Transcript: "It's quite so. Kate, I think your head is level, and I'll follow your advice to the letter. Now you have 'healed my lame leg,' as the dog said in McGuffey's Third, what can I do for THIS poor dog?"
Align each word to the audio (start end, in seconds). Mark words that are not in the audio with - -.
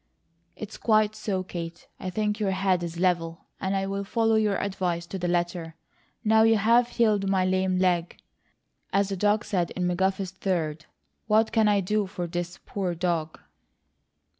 "It's 0.55 0.77
quite 0.77 1.13
so. 1.15 1.43
Kate, 1.43 1.87
I 1.99 2.09
think 2.09 2.39
your 2.39 2.49
head 2.49 2.81
is 2.81 2.97
level, 2.99 3.45
and 3.59 3.75
I'll 3.75 4.03
follow 4.03 4.33
your 4.33 4.57
advice 4.59 5.05
to 5.05 5.19
the 5.19 5.27
letter. 5.27 5.75
Now 6.23 6.41
you 6.41 6.57
have 6.57 6.87
'healed 6.87 7.29
my 7.29 7.45
lame 7.45 7.77
leg,' 7.77 8.17
as 8.91 9.09
the 9.09 9.15
dog 9.15 9.45
said 9.45 9.69
in 9.75 9.83
McGuffey's 9.87 10.31
Third, 10.31 10.87
what 11.27 11.51
can 11.51 11.67
I 11.67 11.81
do 11.81 12.07
for 12.07 12.25
THIS 12.25 12.57
poor 12.65 12.95
dog?" 12.95 13.39